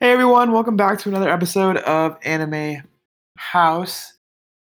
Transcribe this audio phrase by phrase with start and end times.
[0.00, 2.84] Hey everyone, welcome back to another episode of Anime
[3.36, 4.12] House.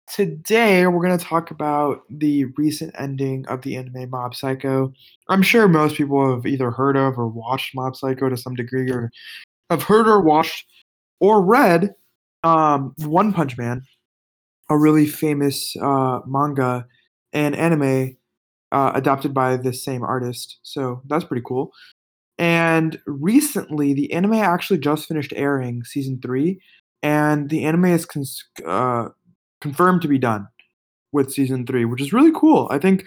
[0.08, 4.92] Today we're going to talk about the recent ending of the anime Mob Psycho.
[5.28, 8.88] I'm sure most people have either heard of or watched Mob Psycho to some degree,
[8.92, 9.10] or
[9.70, 10.66] have heard or watched
[11.18, 11.96] or read
[12.44, 13.82] um, One Punch Man,
[14.70, 16.86] a really famous uh, manga
[17.32, 18.16] and anime
[18.70, 20.60] uh, adapted by the same artist.
[20.62, 21.72] So that's pretty cool.
[22.38, 26.60] And recently, the anime actually just finished airing season three,
[27.02, 29.08] and the anime is cons- uh,
[29.60, 30.48] confirmed to be done
[31.12, 32.66] with season three, which is really cool.
[32.70, 33.04] I think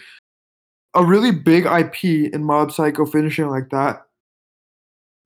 [0.94, 4.04] a really big IP in Mob Psycho finishing like that.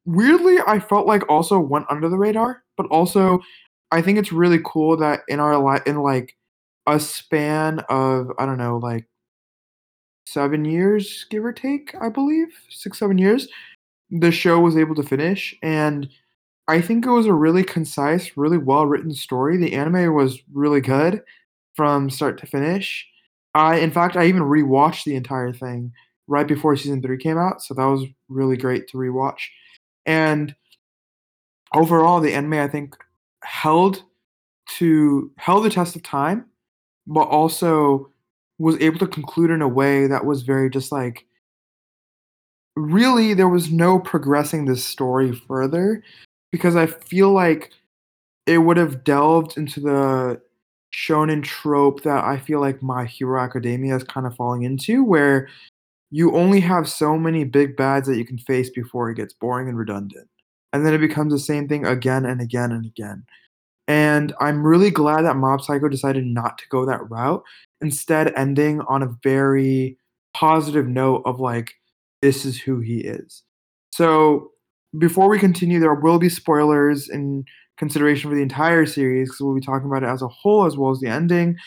[0.06, 3.40] Weirdly, I felt like also went under the radar, but also
[3.92, 6.36] I think it's really cool that in our li- in like
[6.88, 9.08] a span of I don't know like
[10.26, 13.48] seven years, give or take, I believe six seven years,
[14.12, 16.10] the show was able to finish and
[16.68, 19.58] I think it was a really concise, really well written story.
[19.58, 21.22] The anime was really good
[21.76, 23.08] from start to finish.
[23.56, 25.92] I in fact I even rewatched the entire thing
[26.28, 29.40] right before season 3 came out, so that was really great to rewatch.
[30.06, 30.56] And
[31.74, 32.96] overall the anime I think
[33.44, 34.04] held
[34.78, 36.46] to held the test of time,
[37.08, 38.12] but also
[38.60, 41.26] was able to conclude in a way that was very just like
[42.76, 46.04] really there was no progressing this story further
[46.52, 47.72] because I feel like
[48.46, 50.42] it would have delved into the
[50.94, 55.48] shonen trope that I feel like My Hero Academia is kind of falling into, where
[56.10, 59.70] you only have so many big bads that you can face before it gets boring
[59.70, 60.28] and redundant.
[60.74, 63.26] And then it becomes the same thing again and again and again.
[63.88, 67.44] And I'm really glad that Mob Psycho decided not to go that route,
[67.82, 69.98] instead ending on a very
[70.34, 71.74] positive note of like,
[72.22, 73.44] this is who he is.
[73.94, 74.52] So
[74.98, 77.46] before we continue, there will be spoilers in
[77.78, 80.78] consideration for the entire series because we'll be talking about it as a whole as
[80.78, 81.58] well as the ending.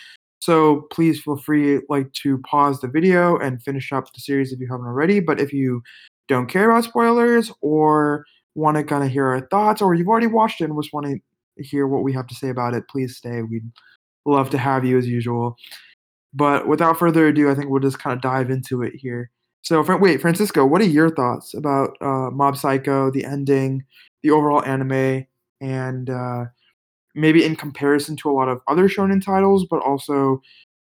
[0.40, 4.60] So please feel free like to pause the video and finish up the series if
[4.60, 5.20] you haven't already.
[5.20, 5.82] But if you
[6.28, 8.24] don't care about spoilers or
[8.54, 11.06] want to kind of hear our thoughts, or you've already watched it and just want
[11.06, 11.18] to
[11.62, 13.42] hear what we have to say about it, please stay.
[13.42, 13.68] We'd
[14.26, 15.56] love to have you as usual.
[16.32, 19.30] But without further ado, I think we'll just kind of dive into it here.
[19.64, 23.84] So, wait, Francisco, what are your thoughts about uh, Mob Psycho, the ending,
[24.22, 25.26] the overall anime,
[25.60, 26.44] and uh,
[27.14, 30.42] maybe in comparison to a lot of other shonen titles, but also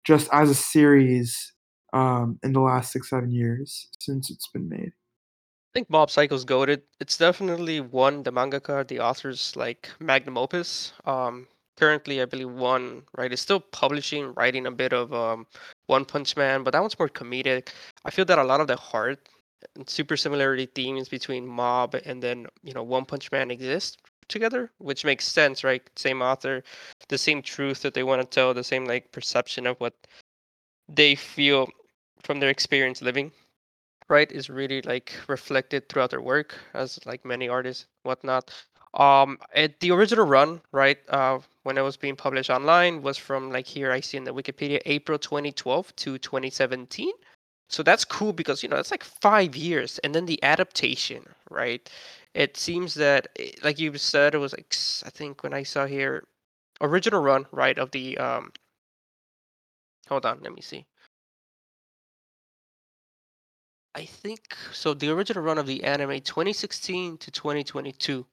[0.05, 1.53] just as a series
[1.93, 4.91] um, in the last six, seven years since it's been made?
[4.91, 6.81] I think Mob Psycho's goaded.
[6.99, 10.91] It's definitely one the mangaka, the author's like magnum opus.
[11.05, 11.47] Um,
[11.77, 15.47] currently, I believe one right is still publishing, writing a bit of um,
[15.87, 17.69] One Punch Man, but that one's more comedic.
[18.05, 19.29] I feel that a lot of the heart
[19.75, 24.71] and super similarity themes between Mob and then you know One Punch Man exist together,
[24.79, 25.81] which makes sense, right?
[25.95, 26.63] Same author,
[27.09, 29.93] the same truth that they want to tell, the same like perception of what
[30.89, 31.67] they feel
[32.23, 33.31] from their experience living
[34.07, 38.51] right is really like reflected throughout their work as like many artists whatnot
[38.95, 43.51] um it, the original run right uh when it was being published online was from
[43.51, 47.11] like here i see in the wikipedia april 2012 to 2017
[47.69, 51.89] so that's cool because you know that's like five years and then the adaptation right
[52.33, 54.73] it seems that eh, like you said it was like
[55.05, 56.23] i think when i saw here
[56.81, 58.51] original run right of the um
[60.07, 60.85] hold on let me see
[63.95, 64.93] I think so.
[64.93, 68.25] The original run of the anime, 2016 to 2022.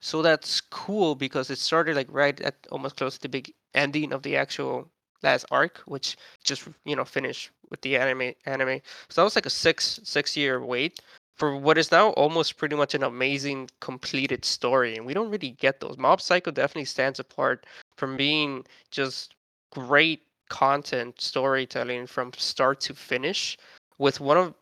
[0.00, 4.12] So that's cool because it started like right at almost close to the big ending
[4.12, 4.90] of the actual
[5.22, 8.80] last arc, which just you know finished with the anime anime.
[9.08, 11.00] So that was like a six six year wait
[11.36, 15.50] for what is now almost pretty much an amazing completed story, and we don't really
[15.52, 15.96] get those.
[15.98, 17.66] Mob Psycho definitely stands apart
[17.96, 19.34] from being just
[19.70, 23.56] great content storytelling from start to finish
[23.98, 24.54] with one of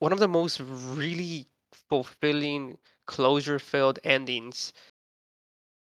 [0.00, 1.46] one of the most really
[1.88, 2.76] fulfilling
[3.08, 4.72] closure filled endings.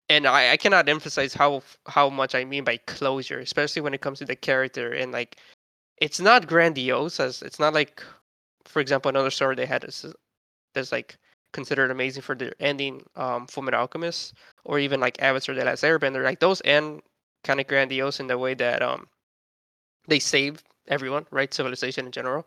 [0.09, 4.03] And I, I cannot emphasize how how much I mean by closure, especially when it
[4.03, 5.39] comes to the character and like
[5.99, 8.03] it's not grandiose as it's not like
[8.67, 10.05] for example another story they had is
[10.75, 11.17] that's like
[11.53, 14.35] considered amazing for their ending um Fullmetal Alchemist
[14.65, 17.01] or even like Avatar the Last Airbender like those end
[17.45, 19.07] kind of grandiose in the way that um
[20.09, 21.55] they save everyone right?
[21.55, 22.47] Civilization in general.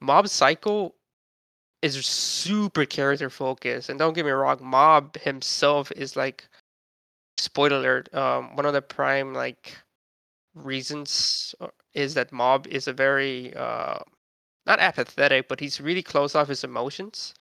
[0.00, 0.94] Mob Psycho
[1.84, 6.48] is super character focused, and don't get me wrong, Mob himself is like
[7.38, 8.14] spoiler alert.
[8.14, 9.76] Um, one of the prime like
[10.54, 13.98] reasons uh, is that Mob is a very uh
[14.66, 17.34] not apathetic, but he's really closed off his emotions,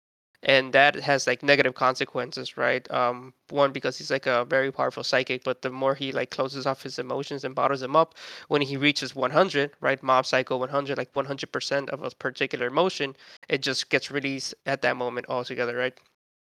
[0.44, 2.90] and that has like negative consequences, right?
[2.92, 6.66] Um, one because he's like a very powerful psychic, but the more he like closes
[6.66, 8.16] off his emotions and bottles them up,
[8.48, 13.16] when he reaches 100, right, Mob Psycho 100, like 100% of a particular emotion,
[13.50, 16.00] it just gets released at that moment altogether, right?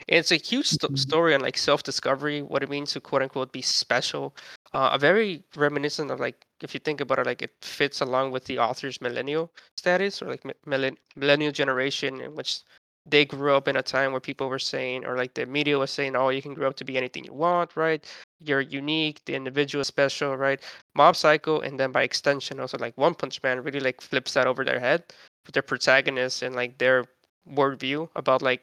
[0.08, 0.98] And it's a huge st- Mhm.
[0.98, 4.34] story on like self-discovery, what it means to quote unquote be special.
[4.72, 8.30] Uh, a very reminiscent of like if you think about it, like it fits along
[8.32, 12.60] with the author's millennial status or like mi- millen- millennial generation in which
[13.06, 15.90] they grew up in a time where people were saying or like the media was
[15.90, 18.04] saying, oh, you can grow up to be anything you want, right?
[18.40, 20.60] You're unique, the individual is special, right?
[20.94, 24.46] Mob Psycho, and then by extension, also like One Punch Man really like flips that
[24.46, 25.04] over their head
[25.46, 27.04] with their protagonists and like their
[27.50, 28.62] worldview about like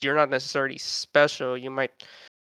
[0.00, 1.56] you're not necessarily special.
[1.56, 2.04] You might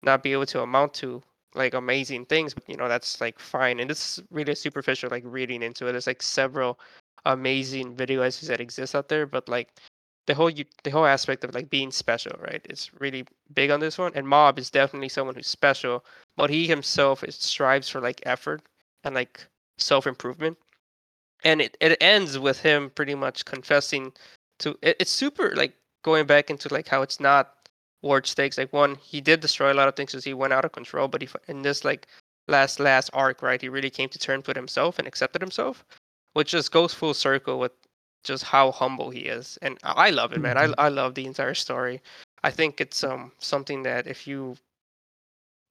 [0.02, 1.22] not be able to amount to
[1.55, 3.81] like amazing things, but you know that's like fine.
[3.81, 5.93] And is really superficial, like reading into it.
[5.93, 6.78] There's like several
[7.26, 9.69] amazing video essays that exist out there, but like
[10.26, 10.50] the whole
[10.85, 12.65] the whole aspect of like being special, right?
[12.69, 14.12] It's really big on this one.
[14.15, 16.05] And Mob is definitely someone who's special,
[16.37, 18.62] but he himself is strives for like effort
[19.05, 19.47] and like
[19.79, 20.56] self improvement.
[21.44, 24.12] And it, it ends with him pretty much confessing
[24.61, 27.55] to it, it's super like going back into like how it's not
[28.03, 28.59] ward stakes.
[28.59, 31.09] Like one, he did destroy a lot of things as he went out of control,
[31.09, 32.06] but he in this like
[32.49, 35.85] last last arc, right, he really came to terms with himself and accepted himself,
[36.32, 37.73] which just goes full circle with
[38.25, 39.59] just how humble he is.
[39.62, 40.59] And I love it, man.
[40.59, 40.75] I Mhm.
[40.79, 42.03] I love the entire story.
[42.44, 44.56] I think it's um something that if you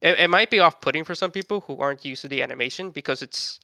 [0.02, 2.92] it, it might be off putting for some people who aren't used to the animation
[2.92, 3.60] because it's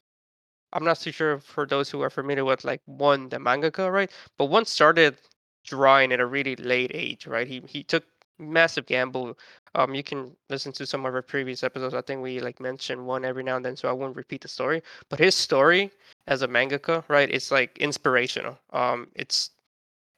[0.73, 4.11] I'm not too sure for those who are familiar with like one the mangaka, right?
[4.37, 5.17] But one started
[5.65, 7.47] drawing at a really late age, right?
[7.47, 8.05] He he took
[8.39, 9.37] massive gamble.
[9.75, 11.93] Um, you can listen to some of our previous episodes.
[11.93, 14.47] I think we like mention one every now and then, so I won't repeat the
[14.47, 14.81] story.
[15.09, 15.91] But his story
[16.27, 17.29] as a mangaka, right?
[17.29, 18.59] It's like inspirational.
[18.73, 19.51] Um, it's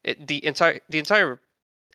[0.03, 1.39] it, the entire the entire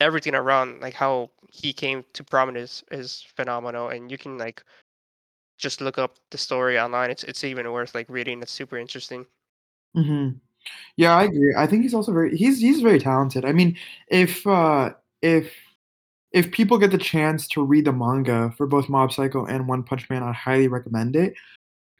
[0.00, 4.62] everything around like how he came to prominence is phenomenal, and you can like
[5.58, 7.10] just look up the story online.
[7.10, 8.42] It's it's even worth like reading.
[8.42, 9.26] It's super interesting.
[9.96, 10.40] Mhm.
[10.96, 11.54] Yeah, I agree.
[11.56, 13.44] I think he's also very he's he's very talented.
[13.44, 13.76] I mean,
[14.08, 14.90] if uh
[15.22, 15.52] if
[16.36, 19.82] if people get the chance to read the manga for both Mob Psycho and One
[19.82, 21.32] Punch Man, I highly recommend it.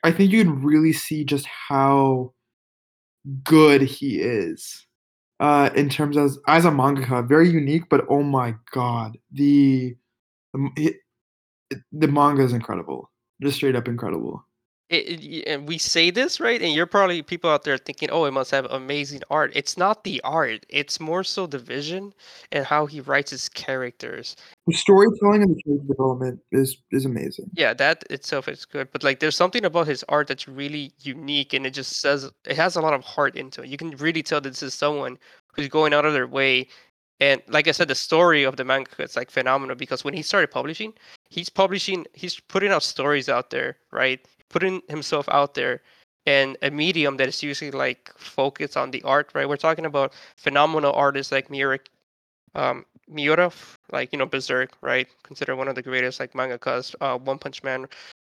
[0.04, 2.34] I think you can really see just how
[3.44, 4.86] good he is.
[5.40, 9.96] Uh in terms as as a mangaka, very unique, but oh my god, the
[10.52, 10.94] the,
[11.92, 13.10] the manga is incredible.
[13.42, 14.44] Just straight up incredible.
[14.88, 18.24] It, it- and we say this right, and you're probably people out there thinking, "Oh,
[18.24, 22.14] it must have amazing art." It's not the art; it's more so the vision
[22.52, 24.36] and how he writes his characters.
[24.68, 27.50] The storytelling and the character development is is amazing.
[27.54, 31.52] Yeah, that itself is good, but like, there's something about his art that's really unique,
[31.52, 33.68] and it just says it has a lot of heart into it.
[33.68, 35.18] You can really tell that this is someone
[35.52, 36.68] who's going out of their way.
[37.20, 40.22] And like I said, the story of the manga is like phenomenal because when he
[40.22, 40.92] started publishing,
[41.30, 44.20] he's publishing, he's putting out stories out there, right?
[44.48, 45.82] Putting himself out there
[46.26, 49.48] in a medium that is usually like focused on the art, right?
[49.48, 51.78] We're talking about phenomenal artists like Miura,
[52.54, 53.52] um, Miura,
[53.93, 55.08] like you know Berserk, right?
[55.22, 56.94] Considered one of the greatest like mangakas.
[57.00, 57.87] Uh, One Punch Man,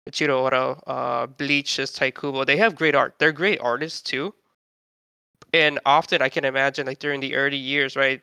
[0.09, 2.43] Eiichiro Oda, uh, Bleach is Tite Kubo.
[2.43, 3.15] They have great art.
[3.17, 4.33] They're great artists too.
[5.53, 8.21] And often I can imagine like during the early years, right?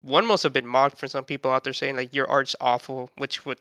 [0.00, 3.10] One must have been mocked for some people out there saying like your art's awful,
[3.18, 3.58] which would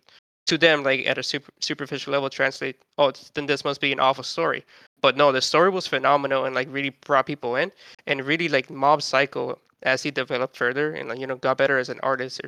[0.51, 4.01] to them like at a super, superficial level translate, oh, then this must be an
[4.01, 4.65] awful story.
[5.00, 7.72] But no, the story was phenomenal and like really brought people in
[8.05, 11.77] and really like Mob Psycho as he developed further and like you know got better
[11.77, 12.41] as an artist.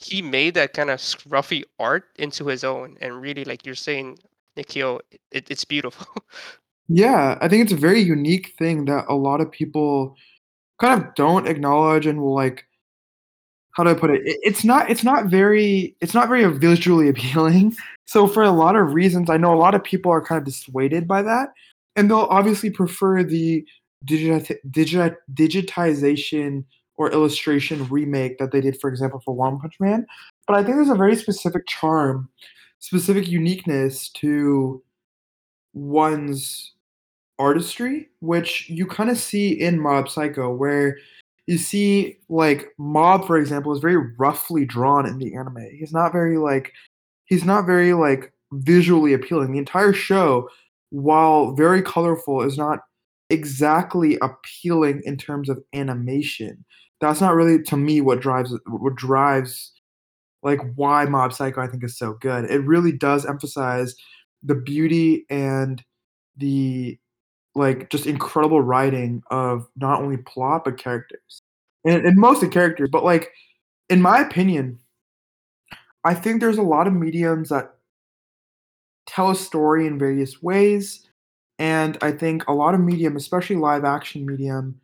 [0.00, 4.18] He made that kind of scruffy art into his own and really like you're saying,
[4.56, 4.98] Nikio,
[5.30, 6.08] it, it's beautiful.
[6.88, 10.14] Yeah, I think it's a very unique thing that a lot of people
[10.78, 12.64] kind of don't acknowledge and will like
[13.76, 14.22] how do I put it?
[14.24, 17.76] It- It's not it's not very it's not very visually appealing.
[18.06, 20.44] So for a lot of reasons, I know a lot of people are kind of
[20.46, 21.50] dissuaded by that,
[21.96, 23.64] and they'll obviously prefer the
[24.06, 26.64] digiti- digiti- digitization
[26.96, 30.06] or illustration remake that they did, for example, for One Punch Man.
[30.46, 32.30] But I think there's a very specific charm,
[32.78, 34.82] specific uniqueness to
[35.74, 36.72] one's
[37.38, 40.96] artistry, which you kind of see in Mob Psycho, where
[41.46, 45.68] you see like Mob, for example, is very roughly drawn in the anime.
[45.78, 46.72] He's not very like
[47.26, 49.52] he's not very like visually appealing.
[49.52, 50.48] The entire show,
[50.90, 52.80] while very colorful, is not
[53.30, 56.64] exactly appealing in terms of animation.
[57.00, 59.72] That's not really to me what drives what drives
[60.42, 62.50] like why Mob Psycho I think is so good.
[62.50, 63.94] It really does emphasize
[64.42, 65.82] the beauty and
[66.36, 66.98] the
[67.56, 71.42] like just incredible writing of not only plot but characters
[71.84, 73.32] and, and mostly characters but like
[73.88, 74.78] in my opinion,
[76.04, 77.74] I think there's a lot of mediums that
[79.06, 81.06] tell a story in various ways,
[81.58, 84.80] and I think a lot of medium, especially live action medium,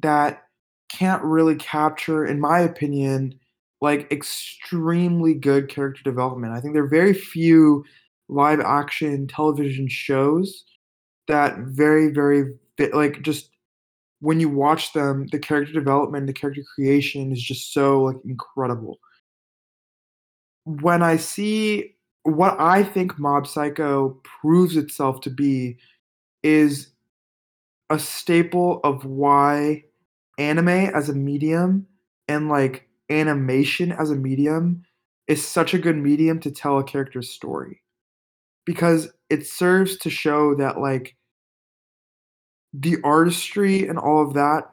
[0.00, 0.44] that
[0.90, 3.38] can't really capture, in my opinion,
[3.80, 6.54] like extremely good character development.
[6.54, 7.84] I think there are very few
[8.28, 10.64] live action television shows
[11.28, 12.54] that very, very
[12.92, 13.50] like just
[14.20, 18.98] when you watch them, the character development, the character creation is just so like incredible.
[20.64, 21.94] When I see
[22.24, 25.78] what I think Mob Psycho proves itself to be
[26.42, 26.88] is
[27.90, 29.84] a staple of why
[30.36, 31.86] anime as a medium
[32.28, 34.84] and like animation as a medium
[35.26, 37.82] is such a good medium to tell a character's story
[38.66, 41.16] because it serves to show that like
[42.80, 44.70] the artistry and all of that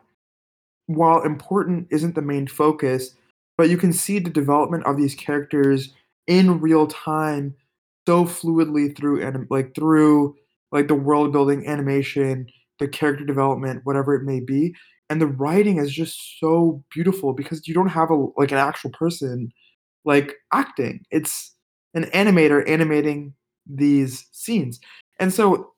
[0.87, 3.15] while important isn't the main focus
[3.57, 5.93] but you can see the development of these characters
[6.27, 7.55] in real time
[8.07, 10.35] so fluidly through and like through
[10.71, 12.47] like the world building animation
[12.79, 14.75] the character development whatever it may be.
[15.09, 18.89] And the writing is just so beautiful because you don't have a like an actual
[18.91, 19.51] person
[20.03, 21.05] like acting.
[21.11, 21.53] It's
[21.93, 23.33] an animator animating
[23.67, 24.79] these scenes.
[25.19, 25.73] And so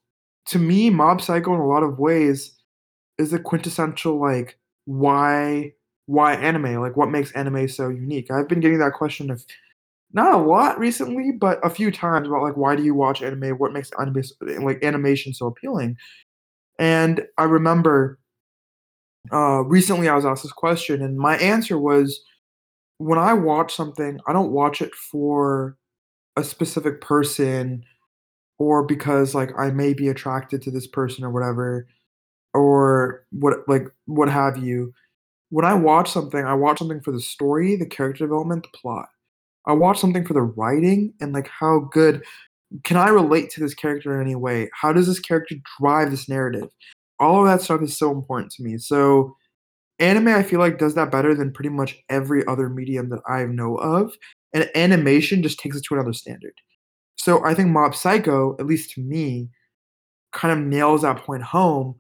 [0.48, 2.54] to me mob psycho in a lot of ways
[3.18, 5.74] is the quintessential like why
[6.06, 6.82] why anime?
[6.82, 8.32] Like what makes anime so unique?
[8.32, 9.46] I've been getting that question of
[10.14, 13.58] not a lot recently but a few times about like why do you watch anime?
[13.58, 14.24] What makes anime
[14.64, 15.98] like animation so appealing?
[16.80, 18.20] And i remember
[19.32, 22.22] uh, recently I was asked this question, and my answer was
[22.98, 25.78] when I watch something, I don't watch it for
[26.38, 27.84] a specific person
[28.60, 31.88] or because like I may be attracted to this person or whatever
[32.54, 34.94] or what like what have you.
[35.50, 39.08] When I watch something, I watch something for the story, the character development, the plot.
[39.66, 42.24] I watch something for the writing and like how good
[42.84, 44.70] can I relate to this character in any way?
[44.74, 46.70] How does this character drive this narrative?
[47.20, 48.78] all of that stuff is so important to me.
[48.78, 49.36] So
[50.00, 53.46] anime I feel like does that better than pretty much every other medium that I
[53.46, 54.16] know of.
[54.54, 56.54] And animation just takes it to another standard.
[57.18, 59.50] So I think Mob Psycho, at least to me,
[60.32, 61.96] kind of nails that point home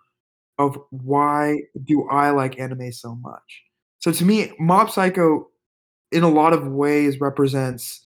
[0.59, 3.63] of why do I like anime so much.
[3.99, 5.47] So to me, Mob Psycho
[6.11, 8.05] in a lot of ways represents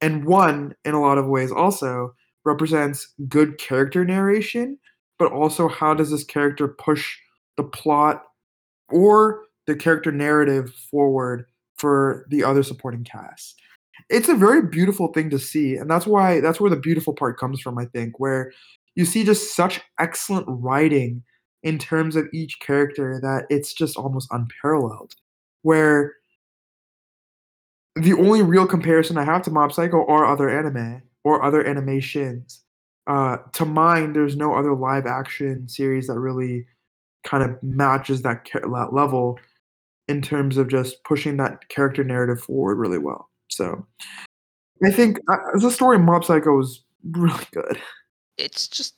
[0.00, 2.14] and one in a lot of ways also
[2.44, 4.78] represents good character narration
[5.18, 7.16] but also how does this character push
[7.56, 8.24] the plot
[8.90, 11.44] or the character narrative forward
[11.76, 13.60] for the other supporting cast.
[14.10, 17.38] It's a very beautiful thing to see, and that's why that's where the beautiful part
[17.38, 18.52] comes from, I think, where
[18.94, 21.22] you see just such excellent writing
[21.62, 25.14] in terms of each character that it's just almost unparalleled.
[25.62, 26.14] Where
[27.96, 32.62] the only real comparison I have to Mob Psycho are other anime or other animations
[33.08, 36.66] uh, to mine, there's no other live action series that really
[37.24, 39.38] kind of matches that, that level
[40.08, 43.27] in terms of just pushing that character narrative forward really well.
[43.48, 43.86] So
[44.84, 47.80] I think uh, the story Mob Psycho is really good.
[48.36, 48.94] It's just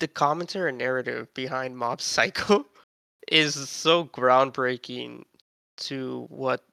[0.00, 2.66] the commentary and narrative behind Mob Psycho
[3.28, 5.22] is so groundbreaking
[5.78, 6.64] to what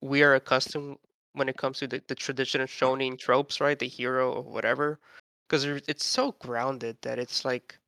[0.00, 0.98] we are accustomed
[1.32, 3.78] when it comes to the, the traditional shonen tropes, right?
[3.78, 5.00] The hero or whatever,
[5.48, 7.78] because it's so grounded that it's like,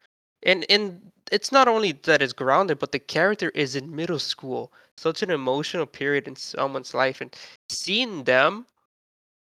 [0.46, 4.72] and and it's not only that it's grounded, but the character is in middle school,
[4.96, 7.36] such an emotional period in someone's life, and
[7.68, 8.66] seeing them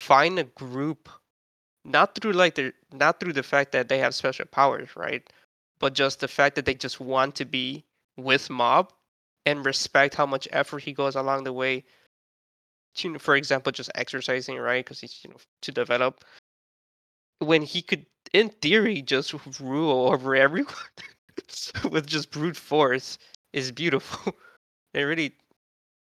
[0.01, 1.09] find a group,
[1.85, 5.31] not through like the not through the fact that they have special powers, right?
[5.79, 7.85] But just the fact that they just want to be
[8.17, 8.91] with Mob
[9.45, 11.85] and respect how much effort he goes along the way
[12.97, 14.83] to, for example, just exercising, right?
[14.83, 16.25] Because he's, you know, to develop.
[17.39, 18.05] When he could,
[18.37, 20.75] in theory, just rule over everyone
[21.91, 23.17] with just brute force
[23.51, 24.35] is beautiful.
[24.93, 25.33] it really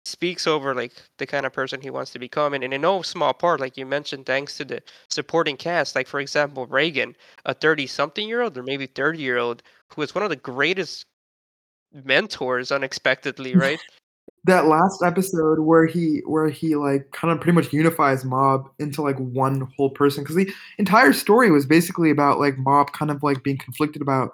[0.04, 3.34] speaks over like the kind of person he wants to become and in no small
[3.34, 7.86] part like you mentioned thanks to the supporting cast like for example Reigen a 30
[7.86, 11.04] something year old or maybe 30 year old who is one of the greatest
[11.92, 13.78] mentors unexpectedly right
[14.44, 19.02] that last episode where he where he like kind of pretty much unifies mob into
[19.02, 23.22] like one whole person because the entire story was basically about like mob kind of
[23.22, 24.30] like being conflicted about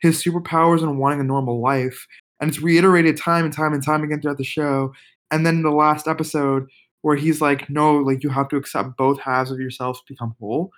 [0.00, 2.06] his superpowers and wanting a normal life
[2.40, 4.92] and it's reiterated time and time and time again throughout the show
[5.32, 6.68] and then the last episode
[7.02, 10.34] where he's like no like you have to accept both halves of yourself to become
[10.38, 10.70] whole.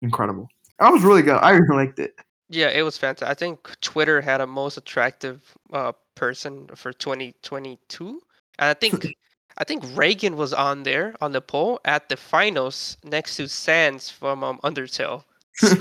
[0.00, 0.48] Incredible.
[0.78, 1.38] That was really good.
[1.38, 2.14] I really liked it.
[2.50, 8.20] Yeah it was fantastic i think twitter had a most attractive uh person for 2022
[8.58, 9.06] and I think
[9.58, 14.08] I think Reigen was on there on the poll at the finals next to Sans
[14.08, 15.24] from um, Undertale.
[15.60, 15.74] So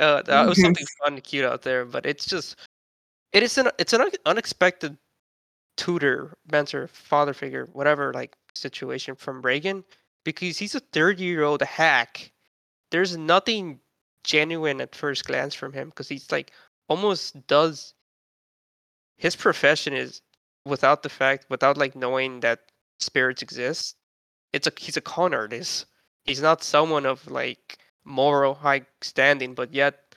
[0.00, 1.84] uh, that was something fun and cute out there.
[1.84, 2.56] But it's just
[3.32, 4.96] it is an it's an unexpected
[5.76, 9.84] tutor, mentor, father figure, whatever like situation from Reigen
[10.24, 12.32] because he's a 30 year old hack.
[12.90, 13.80] There's nothing
[14.24, 16.52] genuine at first glance from him because he's like
[16.88, 17.94] almost does
[19.18, 20.22] his profession is
[20.66, 22.60] without the fact without like knowing that
[23.00, 23.96] spirits exist
[24.52, 25.86] it's a he's a con artist.
[26.24, 30.16] He's not someone of like moral high standing but yet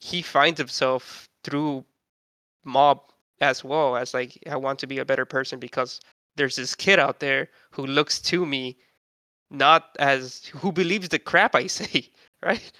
[0.00, 1.84] he finds himself through
[2.64, 3.00] mob
[3.40, 6.00] as well as like i want to be a better person because
[6.36, 8.76] there's this kid out there who looks to me
[9.50, 12.10] not as who believes the crap i say
[12.42, 12.72] right?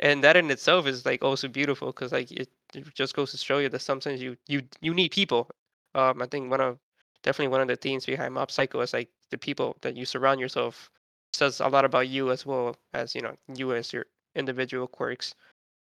[0.00, 3.38] And that in itself is like also beautiful because like it, it just goes to
[3.38, 5.48] show you that sometimes you you you need people
[5.94, 6.78] um i think one of
[7.22, 10.40] definitely one of the themes behind mob psycho is like the people that you surround
[10.40, 10.90] yourself
[11.32, 15.34] says a lot about you as well as you know you as your individual quirks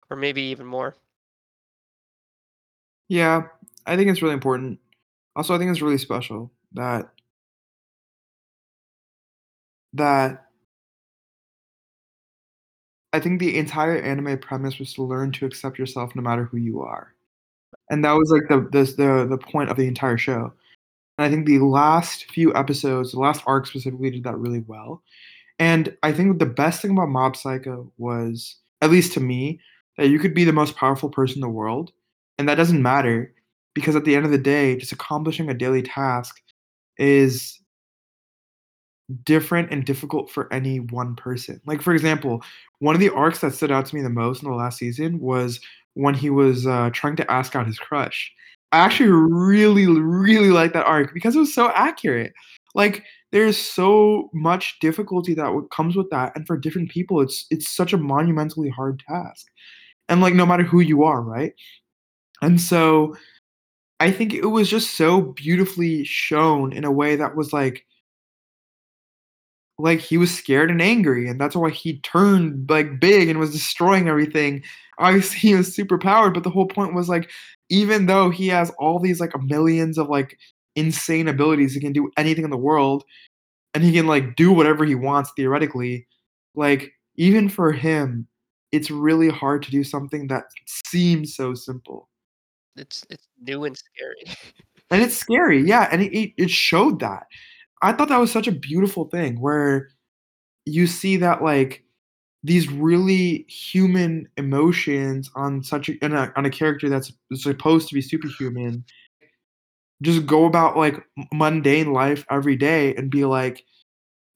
[0.10, 0.96] or maybe even more
[3.08, 3.48] Yeah,
[3.86, 4.80] I think it's really important.
[5.36, 7.12] Also, I think it's really special that
[9.94, 10.48] that
[13.14, 16.58] I think the entire anime premise was to learn to accept yourself no matter who
[16.58, 17.14] you are.
[17.90, 20.54] And that was like the the the, the point of the entire show.
[21.18, 25.04] And I think the last few episodes, the last arc specifically, did that really well.
[25.60, 29.60] And I think the best thing about Mob Psycho was, at least to me,
[29.98, 31.92] that you could be the most powerful person in the world,
[32.40, 33.34] and that doesn't matter
[33.74, 36.42] because at the end of the day, just accomplishing a daily task
[36.98, 37.60] is
[39.24, 41.62] different and difficult for any one person.
[41.66, 42.44] Like for example,
[42.80, 45.20] one of the arcs that stood out to me the most in the last season
[45.20, 45.60] was
[45.94, 48.32] when he was uh, trying to ask out his crush.
[48.72, 52.32] I actually really, really like that arc because it was so accurate.
[52.74, 57.70] Like there's so much difficulty that comes with that, and for different people, it's it's
[57.70, 59.48] such a monumentally hard task.
[60.10, 61.54] And like no matter who you are, right?
[62.42, 63.16] And so
[64.00, 67.86] I think it was just so beautifully shown in a way that was like
[69.82, 73.52] like he was scared and angry and that's why he turned like big and was
[73.52, 74.64] destroying everything.
[75.00, 77.30] Obviously he was super powered but the whole point was like
[77.70, 80.38] even though he has all these like millions of like
[80.76, 83.04] insane abilities he can do anything in the world
[83.74, 86.08] and he can like do whatever he wants theoretically
[86.56, 88.28] like even for him
[88.72, 92.10] it's really hard to do something that seems so simple.
[92.78, 94.38] It's it's new and scary.
[94.90, 97.28] And it's scary yeah and it, it showed that
[97.82, 99.90] I thought that was such a beautiful thing where
[100.66, 101.84] you see that like
[102.44, 108.02] these really human emotions on such a, a, on a character that's supposed to be
[108.02, 108.84] superhuman
[110.02, 113.64] just go about like mundane life every day and be like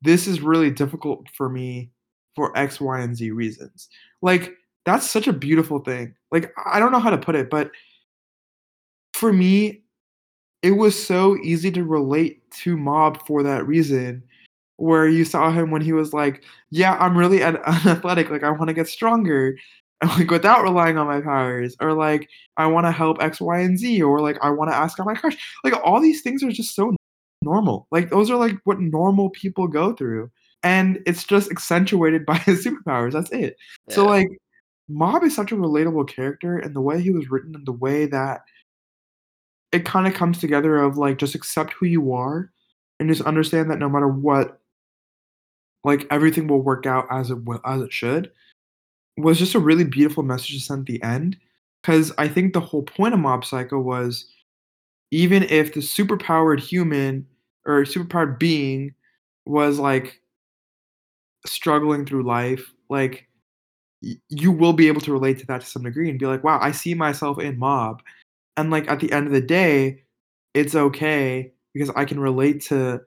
[0.02, 1.90] this is really difficult for me
[2.36, 3.90] for x y and z reasons.
[4.22, 4.54] Like
[4.86, 6.14] that's such a beautiful thing.
[6.32, 7.72] Like i don't know how to put it but
[9.14, 9.82] for me
[10.66, 14.24] it was so easy to relate to Mob for that reason.
[14.78, 18.32] Where you saw him when he was like, "Yeah, I'm really an- athletic.
[18.32, 19.56] Like, I want to get stronger,
[20.02, 23.60] and, like without relying on my powers, or like I want to help X, Y,
[23.60, 25.38] and Z, or like I want to ask out my crush.
[25.64, 26.96] Like, all these things are just so
[27.44, 27.88] normal.
[27.92, 30.32] Like, those are like what normal people go through,
[30.64, 33.14] and it's just accentuated by his superpowers.
[33.14, 33.56] That's it.
[33.88, 33.96] Yeah.
[33.96, 34.28] So like,
[34.90, 38.08] Mob is such a relatable character, and the way he was written, and the way
[38.08, 38.42] that
[39.76, 42.50] it kind of comes together of like just accept who you are
[43.00, 44.62] and just understand that no matter what
[45.84, 48.32] like everything will work out as it will, as it should
[49.18, 51.38] was just a really beautiful message to send at the end
[51.82, 54.32] because i think the whole point of mob psycho was
[55.12, 57.28] even if the superpowered human
[57.66, 58.94] or superpowered being
[59.46, 60.22] was like
[61.46, 63.28] struggling through life like
[64.02, 66.46] y- you will be able to relate to that to some degree and be like
[66.46, 68.02] wow i see myself in mob
[68.58, 70.04] and like at the end of the day,
[70.54, 73.02] it's okay because I can relate to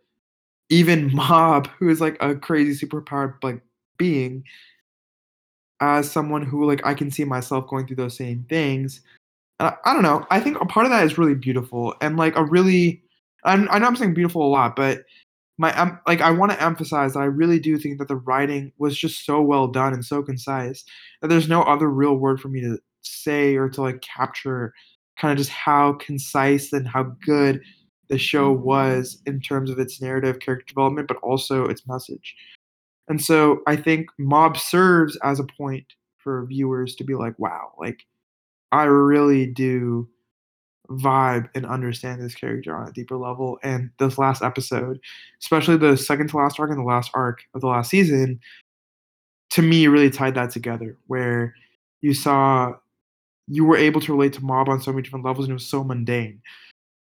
[0.71, 3.61] even Mob, who is like a crazy superpowered like
[3.97, 4.45] being,
[5.81, 9.01] as someone who like I can see myself going through those same things.
[9.61, 10.27] Uh, I don't know.
[10.31, 13.03] I think a part of that is really beautiful and like a really.
[13.45, 15.05] I'm, I know I'm saying beautiful a lot, but
[15.59, 18.73] my um, like I want to emphasize that I really do think that the writing
[18.79, 20.85] was just so well done and so concise
[21.21, 24.73] that there's no other real word for me to say or to like capture
[25.19, 27.61] kind of just how concise and how good
[28.09, 28.65] the show mm-hmm.
[28.65, 32.35] was in terms of its narrative, character development, but also its message.
[33.09, 35.87] And so I think Mob serves as a point
[36.19, 38.05] for viewers to be like, wow, like
[38.73, 40.09] I really do
[40.91, 43.59] vibe and understand this character on a deeper level.
[43.63, 45.01] And this last episode,
[45.43, 48.41] especially the second to last arc and the last arc of the last season,
[49.51, 51.55] to me really tied that together where
[52.01, 52.75] you saw
[53.49, 55.67] you were able to relate to mob on so many different levels and it was
[55.67, 56.41] so mundane.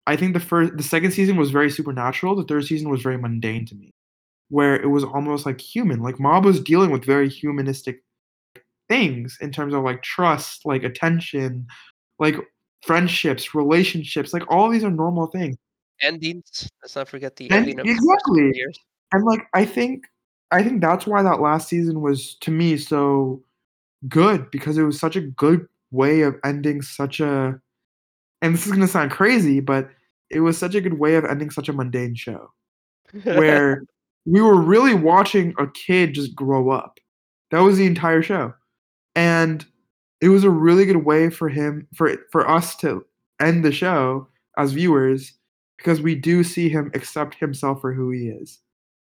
[0.06, 2.34] I think the first the second season was very supernatural.
[2.34, 3.92] The third season was very mundane to me
[4.50, 6.02] where it was almost like human.
[6.02, 8.02] Like mob was dealing with very humanistic
[8.88, 11.64] things in terms of like trust like attention
[12.18, 12.34] like
[12.82, 15.56] friendships relationships like all these are normal things.
[16.02, 16.68] Endings.
[16.82, 18.64] Let's not forget the and ending of exactly.
[19.12, 20.06] and like i think
[20.50, 23.42] i think that's why that last season was to me so
[24.08, 27.58] good because it was such a good way of ending such a
[28.42, 29.90] and this is going to sound crazy but
[30.30, 32.52] it was such a good way of ending such a mundane show.
[33.24, 33.82] Where
[34.24, 36.98] we were really watching a kid just grow up.
[37.50, 38.54] That was the entire show.
[39.16, 39.66] And
[40.20, 43.04] it was a really good way for him for for us to
[43.40, 45.32] end the show as viewers
[45.78, 48.60] because we do see him accept himself for who he is.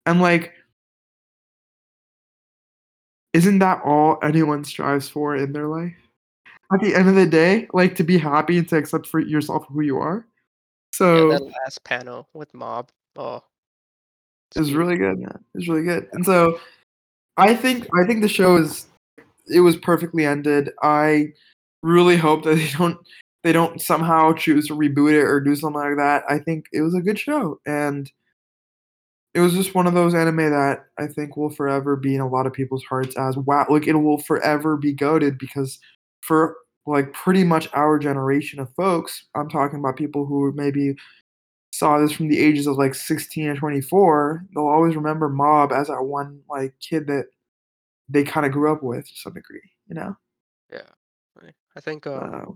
[0.05, 0.53] And like
[3.33, 6.04] isn't that all anyone strives for in their life?
[6.74, 9.64] At the end of the day, like to be happy and to accept for yourself
[9.68, 10.26] who you are.
[10.92, 12.90] So yeah, that last panel with Mob.
[13.16, 13.42] Oh,
[14.50, 15.44] it's, it's really good, man.
[15.54, 16.08] It's really good.
[16.12, 16.58] And so
[17.37, 18.87] I think I think the show is
[19.48, 20.70] it was perfectly ended.
[20.82, 21.32] I
[21.82, 22.98] really hope that they don't
[23.42, 26.24] they don't somehow choose to reboot it or do something like that.
[26.28, 28.10] I think it was a good show and
[29.34, 32.28] it was just one of those anime that I think will forever be in a
[32.28, 35.78] lot of people's hearts as wow, like it will forever be goaded because
[36.20, 36.56] for
[36.87, 40.94] like pretty much our generation of folks, I'm talking about people who maybe
[41.73, 45.88] saw this from the ages of like 16 or 24, they'll always remember Mob as
[45.88, 47.27] that one like kid that
[48.09, 50.16] they kind of grew up with to some degree, you know?
[50.73, 50.83] Yeah,
[51.77, 52.53] I think um, uh,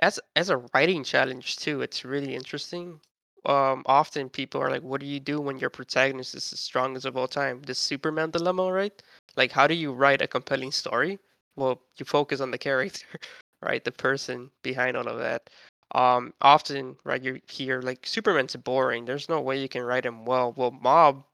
[0.00, 3.00] as as a writing challenge too, it's really interesting
[3.46, 7.06] um, often people are like, "What do you do when your protagonist is the strongest
[7.06, 9.02] of all time?" The Superman dilemma, right?
[9.36, 11.18] Like, how do you write a compelling story?
[11.58, 13.06] Well, you focus on the character,
[13.62, 13.84] right?
[13.84, 15.50] The person behind all of that.
[15.94, 19.04] Um, often, right, you hear like Superman's boring.
[19.04, 20.52] There's no way you can write him well.
[20.56, 21.24] Well, Mob,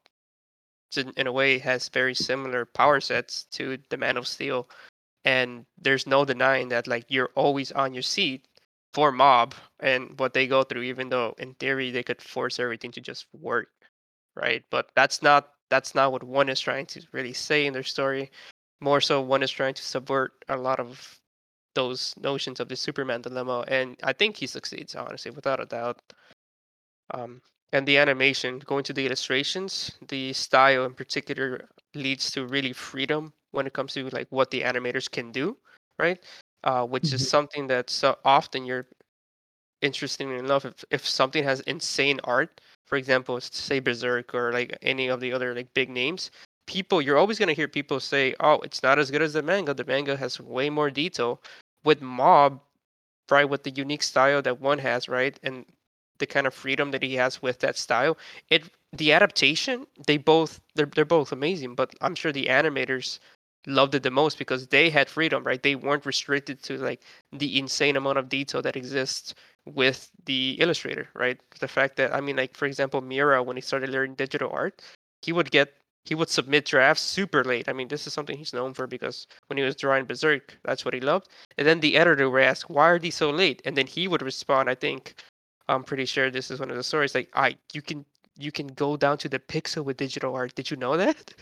[0.96, 4.68] in, in a way, has very similar power sets to the Man of Steel,
[5.24, 8.46] and there's no denying that like you're always on your seat
[8.94, 12.92] for mob and what they go through even though in theory they could force everything
[12.92, 13.68] to just work
[14.36, 17.82] right but that's not that's not what one is trying to really say in their
[17.82, 18.30] story
[18.80, 21.18] more so one is trying to subvert a lot of
[21.74, 26.00] those notions of the superman dilemma and i think he succeeds honestly without a doubt
[27.12, 27.40] um,
[27.72, 33.32] and the animation going to the illustrations the style in particular leads to really freedom
[33.50, 35.56] when it comes to like what the animators can do
[35.98, 36.24] right
[36.64, 37.16] uh, which mm-hmm.
[37.16, 38.86] is something that so often you're
[39.82, 45.08] interestingly enough if, if something has insane art for example say berserk or like any
[45.08, 46.30] of the other like big names
[46.66, 49.42] people you're always going to hear people say oh it's not as good as the
[49.42, 51.40] manga the manga has way more detail
[51.84, 52.60] with mob
[53.30, 55.64] right with the unique style that one has right and
[56.18, 58.16] the kind of freedom that he has with that style
[58.50, 63.18] it the adaptation they both they're, they're both amazing but i'm sure the animators
[63.66, 65.62] loved it the most because they had freedom, right?
[65.62, 71.08] They weren't restricted to like the insane amount of detail that exists with the illustrator,
[71.14, 71.40] right?
[71.60, 74.82] The fact that I mean, like for example, Miura when he started learning digital art,
[75.22, 77.68] he would get he would submit drafts super late.
[77.68, 80.84] I mean, this is something he's known for because when he was drawing Berserk, that's
[80.84, 81.28] what he loved.
[81.56, 84.22] And then the editor would ask, "Why are these so late?" And then he would
[84.22, 85.14] respond, "I think
[85.68, 87.14] I'm pretty sure this is one of the stories.
[87.14, 88.04] Like, I you can
[88.36, 90.54] you can go down to the pixel with digital art.
[90.54, 91.34] Did you know that?"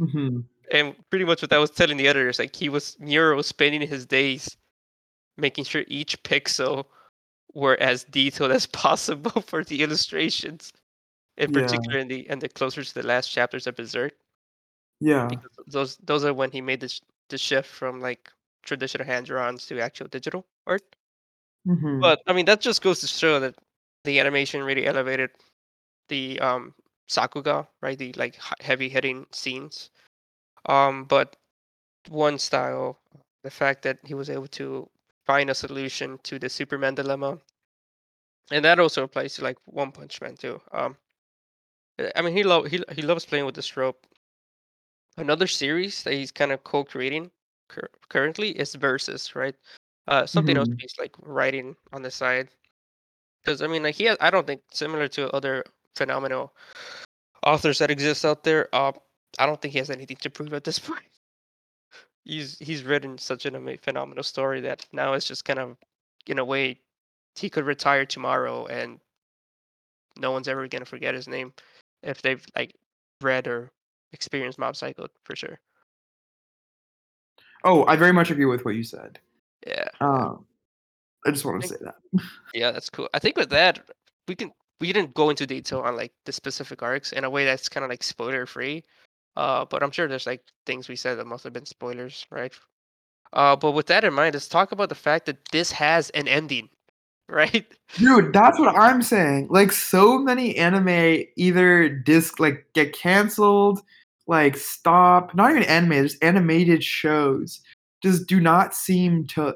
[0.00, 0.40] Mm-hmm
[0.72, 4.06] and pretty much what I was telling the editors, like he was was spending his
[4.06, 4.56] days
[5.36, 6.86] making sure each pixel
[7.54, 10.72] were as detailed as possible for the illustrations.
[11.38, 11.60] In yeah.
[11.60, 14.14] particular, in the and the closer to the last chapters of Berserk.
[15.00, 18.30] Yeah, because those those are when he made the the shift from like
[18.62, 20.82] traditional hand drawings to actual digital art.
[21.68, 22.00] Mm-hmm.
[22.00, 23.56] But I mean, that just goes to show that
[24.04, 25.30] the animation really elevated
[26.08, 26.74] the um
[27.08, 27.98] sakuga, right?
[27.98, 29.90] The like heavy hitting scenes
[30.66, 31.36] um, but
[32.08, 32.98] one style,
[33.42, 34.88] the fact that he was able to
[35.24, 37.38] find a solution to the Superman dilemma,
[38.50, 40.60] and that also applies to like One Punch Man too.
[40.72, 40.96] Um,
[42.14, 44.06] I mean, he love he he loves playing with this rope.
[45.16, 47.30] Another series that he's kind of co-creating
[47.68, 49.54] cur- currently is Versus, right?
[50.08, 50.70] Uh, something mm-hmm.
[50.72, 52.48] else he's like writing on the side.
[53.42, 56.52] Because I mean, like he has, I don't think similar to other phenomenal
[57.44, 58.68] authors that exist out there.
[58.74, 58.92] Uh,
[59.38, 61.00] I don't think he has anything to prove at this point.
[62.24, 65.76] He's he's written such an amazing, phenomenal story that now it's just kind of,
[66.26, 66.80] in a way,
[67.36, 69.00] he could retire tomorrow and
[70.18, 71.52] no one's ever gonna forget his name
[72.06, 72.74] if they've like
[73.20, 73.70] read or
[74.12, 75.58] experienced Mob Psycho for sure.
[77.64, 79.18] Oh, I very much agree with what you said.
[79.66, 79.88] Yeah.
[80.00, 80.46] Um,
[81.26, 81.96] I just want to say that.
[82.54, 83.08] Yeah, that's cool.
[83.12, 83.80] I think with that,
[84.28, 87.44] we can we didn't go into detail on like the specific arcs in a way
[87.44, 88.84] that's kind of like spoiler free.
[89.36, 92.52] Uh, but I'm sure there's like things we said that must have been spoilers, right?
[93.32, 96.28] Uh, but with that in mind, let's talk about the fact that this has an
[96.28, 96.68] ending,
[97.28, 97.66] right?
[97.96, 99.48] Dude, that's what I'm saying.
[99.50, 103.80] Like so many anime either disc like get canceled,
[104.26, 105.34] like stop.
[105.34, 107.60] Not even anime, just animated shows
[108.06, 109.54] just do not seem to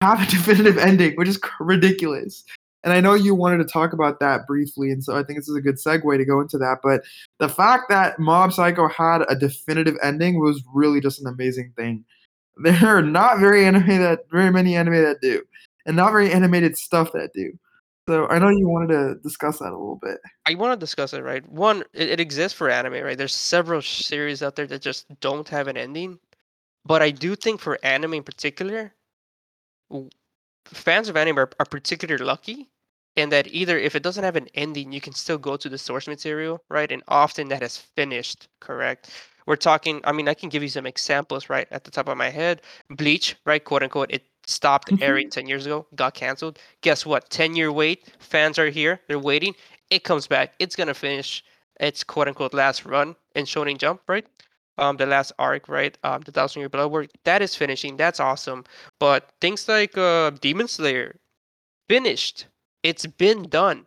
[0.00, 2.44] have a definitive ending, which is ridiculous.
[2.82, 5.48] And I know you wanted to talk about that briefly, and so I think this
[5.48, 6.78] is a good segue to go into that.
[6.82, 7.02] But
[7.38, 12.04] the fact that Mob Psycho had a definitive ending was really just an amazing thing.
[12.62, 15.42] There are not very anime that very many anime that do,
[15.90, 17.50] and not very animated stuff that do.
[18.08, 20.18] So I know you wanted to discuss that a little bit.
[20.46, 21.44] I want to discuss it, right?
[21.50, 23.18] One, it, it exists for anime, right?
[23.18, 26.20] There's several series out there that just don't have an ending.
[26.84, 28.94] But I do think for anime in particular,
[30.66, 32.70] fans of anime are, are particularly lucky
[33.16, 35.76] in that either if it doesn't have an ending, you can still go to the
[35.76, 36.92] source material, right?
[36.92, 39.10] And often that has finished, correct?
[39.46, 42.16] We're talking, I mean, I can give you some examples right at the top of
[42.16, 42.62] my head.
[42.90, 43.64] Bleach, right?
[43.64, 46.58] Quote unquote, it stopped airing 10 years ago, got canceled.
[46.82, 47.30] Guess what?
[47.30, 48.12] 10 year wait.
[48.18, 49.54] Fans are here, they're waiting.
[49.90, 50.54] It comes back.
[50.58, 51.42] It's going to finish
[51.80, 54.26] its quote unquote last run in Shonen Jump, right?
[54.78, 55.96] Um, the last arc, right?
[56.04, 57.96] Um, the Thousand Year Blood War, that is finishing.
[57.96, 58.64] That's awesome.
[58.98, 61.16] But things like uh, Demon Slayer,
[61.88, 62.46] finished.
[62.82, 63.86] It's been done,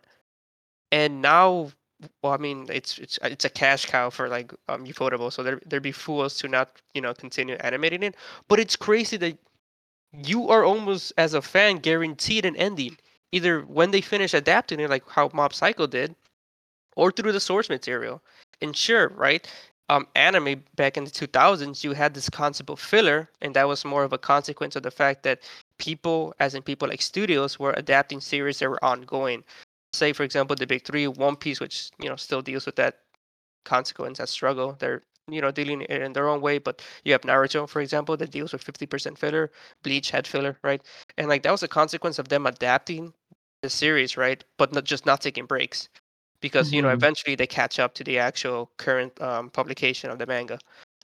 [0.92, 1.72] and now,
[2.22, 5.60] well, I mean, it's it's it's a cash cow for like um Ufotable, so there
[5.66, 8.14] there'd be fools to not you know continue animating it.
[8.48, 9.36] But it's crazy that
[10.22, 12.96] you are almost as a fan guaranteed an ending,
[13.32, 16.14] either when they finish adapting it, like how Mob Psycho did,
[16.96, 18.22] or through the source material.
[18.62, 19.46] And sure, right?
[19.90, 23.84] Um, anime back in the 2000s, you had this concept of filler, and that was
[23.84, 25.40] more of a consequence of the fact that
[25.78, 29.44] people, as in people like studios, were adapting series that were ongoing.
[29.92, 33.00] Say, for example, the big three, One Piece, which you know still deals with that
[33.64, 34.76] consequence, that struggle.
[34.78, 38.16] They're you know dealing it in their own way, but you have Naruto, for example,
[38.16, 39.50] that deals with 50% filler.
[39.82, 40.82] Bleach had filler, right?
[41.18, 43.14] And like that was a consequence of them adapting
[43.62, 44.44] the series, right?
[44.58, 45.88] But not just not taking breaks
[46.40, 46.94] because you know Mhm.
[46.94, 50.58] eventually they catch up to the actual current um, publication of the manga.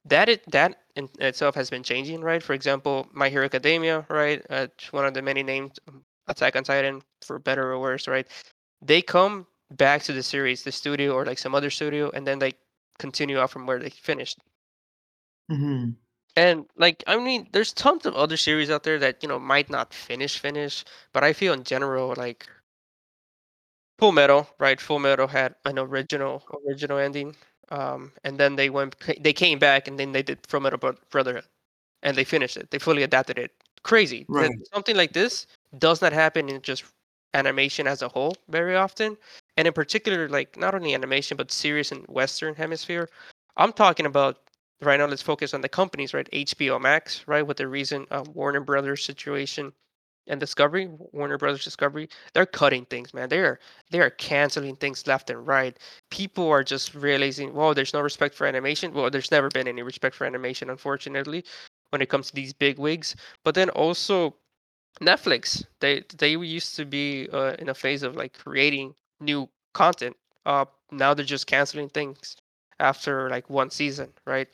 [0.05, 2.43] That it that in itself has been changing, right?
[2.43, 4.45] For example, My Hero Academia, right?
[4.51, 8.27] Uh, one of the many named um, Attack on Titan, for better or worse, right?
[8.83, 12.39] They come back to the series, the studio or like some other studio, and then
[12.39, 12.55] they
[13.01, 14.39] continue off from where they finished.
[15.49, 15.97] hmm
[16.37, 19.71] And like I mean, there's tons of other series out there that you know might
[19.71, 22.49] not finish finish, but I feel in general like
[23.99, 24.81] Full Metal, right?
[24.81, 27.37] Full Metal had an original original ending,
[27.71, 30.99] um, and then they went they came back and then they did Full Metal Bro-
[31.11, 31.45] Brotherhood,
[32.03, 32.71] and they finished it.
[32.71, 33.53] They fully adapted it.
[33.85, 34.29] Crazy.
[34.29, 34.51] Right.
[34.73, 35.47] Something like this
[35.79, 36.85] does not happen in just
[37.35, 39.19] animation as a whole very often,
[39.57, 43.09] and in particular, like not only animation but series in Western Hemisphere.
[43.57, 44.39] I'm talking about
[44.81, 45.07] right now.
[45.07, 46.29] Let's focus on the companies, right?
[46.33, 49.73] HBO Max, right, with the recent um, Warner Brothers situation
[50.27, 53.29] and Discovery, Warner Brothers Discovery, they're cutting things, man.
[53.29, 53.59] They are
[53.91, 55.77] they are canceling things left and right.
[56.11, 58.93] People are just realizing, whoa, there's no respect for animation.
[58.95, 61.45] Well, there's never been any respect for animation, unfortunately,
[61.91, 63.17] when it comes to these big wigs.
[63.45, 64.37] But then also
[65.01, 70.17] Netflix, they they used to be uh, in a phase of like creating new content.
[70.47, 72.37] Uh, now they're just canceling things
[72.81, 74.49] after like one season, right?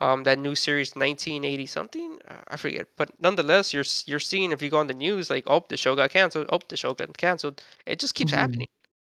[0.00, 4.62] um that new series 1980 something uh, i forget but nonetheless you're you're seeing if
[4.62, 7.16] you go on the news like oh the show got canceled oh the show got
[7.16, 8.32] canceled it just keeps Mhm.
[8.32, 8.68] happening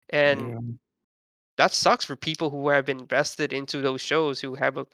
[0.10, 0.76] and Yeah.
[1.58, 4.86] that sucks for people who have been invested into those shows who have a,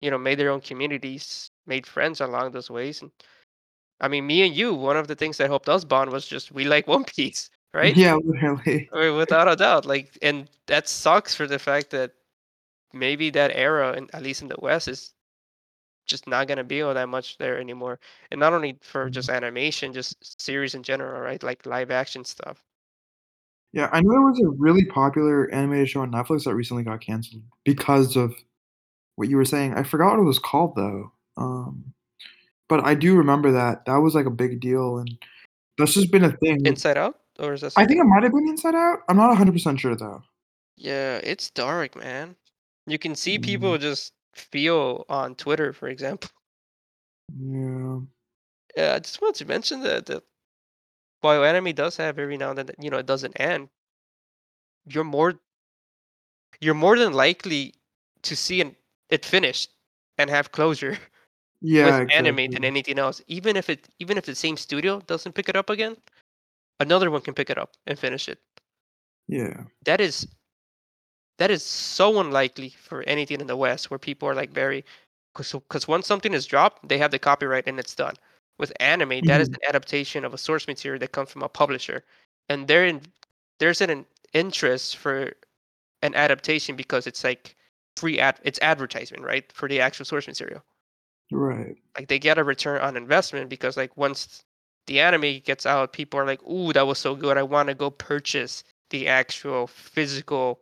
[0.00, 3.10] you know made their own communities made friends along those ways and
[4.00, 6.52] i mean me and you one of the things that helped us bond was just
[6.52, 8.88] we like one piece right Yeah, literally.
[8.92, 12.12] I mean, without a doubt like and that sucks for the fact that
[12.92, 15.14] maybe that era and at least in the west is
[16.06, 18.00] just not gonna be all that much there anymore.
[18.32, 19.12] And not only for Mhm.
[19.12, 21.40] just animation, just series in general, right?
[21.42, 22.64] Like live action stuff.
[23.72, 27.00] Yeah, I know there was a really popular animated show on Netflix that recently got
[27.00, 28.34] canceled because of
[29.14, 29.74] what you were saying.
[29.74, 31.12] I forgot what it was called though.
[31.36, 31.94] Um,
[32.68, 33.84] but I do remember that.
[33.84, 35.08] That was like a big deal, and
[35.78, 36.66] that's just been a thing.
[36.66, 37.72] Inside Out, or is that?
[37.76, 39.00] I think it might have been Inside Out.
[39.08, 40.22] I'm not 100% sure though.
[40.76, 42.36] Yeah, it's dark, man.
[42.86, 43.42] You can see Mm.
[43.42, 46.30] people just feel on Twitter, for example.
[47.38, 48.00] Yeah.
[48.76, 50.22] Yeah, I just wanted to mention that that
[51.20, 53.68] while anime does have every now and then, you know, it doesn't end.
[54.86, 55.34] You're more
[56.60, 57.74] you're more than likely
[58.22, 58.76] to see an,
[59.08, 59.70] it finished
[60.18, 60.98] and have closure
[61.62, 63.22] Yeah, with anime than anything else.
[63.26, 65.96] Even if it even if the same studio doesn't pick it up again,
[66.80, 68.40] another one can pick it up and finish it.
[69.28, 69.64] Yeah.
[69.84, 70.26] That is
[71.38, 74.84] that is so unlikely for anything in the West where people are like very
[75.34, 78.16] because once something is dropped, they have the copyright and it's done.
[78.58, 79.54] With anime, that is Mhm.
[79.54, 82.04] an adaptation of a source material that comes from a publisher,
[82.48, 83.02] and there in,
[83.58, 85.32] there's an interest for
[86.02, 87.56] an adaptation because it's like
[87.96, 90.64] free ad, it's advertisement, right, for the actual source material.
[91.30, 91.76] Right.
[91.96, 94.44] Like they get a return on investment because like once
[94.86, 97.36] the anime gets out, people are like, "Ooh, that was so good!
[97.38, 100.60] I want to go purchase the actual physical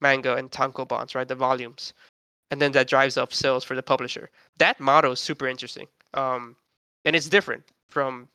[0.00, 1.94] manga and tankobons, right, the volumes."
[2.52, 4.30] and then that drives up sales for the publisher.
[4.58, 6.56] That model is super interesting, um,
[7.04, 8.28] and it's different from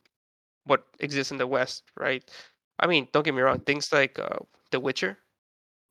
[0.64, 2.24] what exists in the West, right?
[2.80, 3.60] I mean, don't get me wrong.
[3.60, 4.38] Things like uh,
[4.72, 5.18] The Witcher,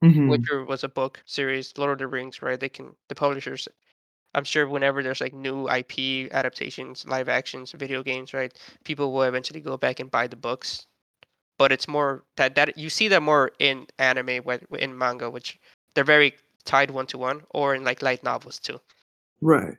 [0.02, 0.48] Mhm.
[0.48, 1.78] Witcher was a book series.
[1.78, 2.60] Lord of the Rings, right?
[2.60, 3.68] They can the publishers.
[4.36, 8.54] I'm sure whenever there's like new IP adaptations, live actions, video games, right?
[8.84, 10.86] People will eventually go back and buy the books.
[11.58, 14.42] But it's more that that you see that more in anime,
[14.78, 15.58] in manga, which
[15.94, 18.80] they're very tied one to one, or in like light novels too.
[19.42, 19.78] Right.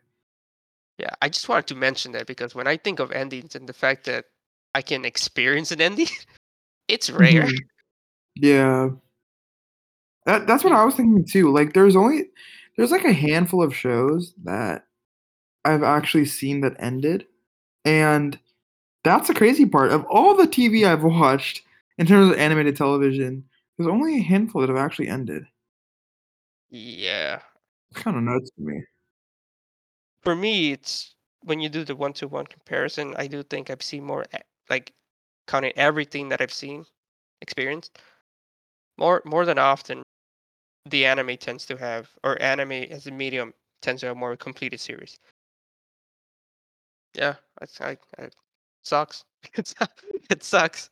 [0.98, 3.74] Yeah, I just wanted to mention that because when I think of endings and the
[3.74, 4.24] fact that
[4.74, 6.08] I can experience an ending,
[6.88, 7.42] it's rare.
[7.42, 7.58] Mhm.
[8.36, 8.88] Yeah.
[10.24, 11.52] That that's what I was thinking too.
[11.52, 12.30] Like there's only
[12.76, 14.86] there's like a handful of shows that
[15.64, 17.26] I've actually seen that ended.
[17.84, 18.38] And
[19.04, 19.92] that's the crazy part.
[19.92, 21.62] Of all the TV I've watched
[21.98, 23.44] in terms of animated television,
[23.76, 25.46] there's only a handful that have actually ended.
[26.70, 27.40] Yeah.
[27.90, 28.82] It's kind of nuts to me.
[30.22, 33.82] For me, it's when you do the one to one comparison, I do think I've
[33.82, 34.92] seen more eh, like
[35.46, 36.84] counting everything that I've seen,
[37.40, 37.98] experienced.
[38.98, 40.02] More more than often,
[40.86, 44.80] the anime tends to have or anime as a medium tends to have more completed
[44.80, 45.18] series.
[47.14, 48.28] Yeah, it's I, I
[48.82, 49.24] sucks.
[50.30, 50.90] It sucks.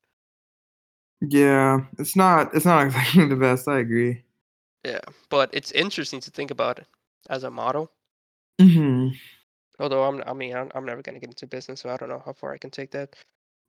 [1.21, 4.23] Yeah, it's not it's not exactly the best, I agree.
[4.85, 6.87] Yeah, but it's interesting to think about it
[7.31, 7.91] as a model.
[8.61, 9.17] Mhm.
[9.79, 12.23] Although I'm, I mean, I'm, I'm never gonna get into business, so I don't know
[12.25, 13.17] how far I can take that